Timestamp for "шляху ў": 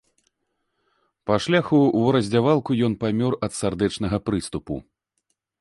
1.45-2.01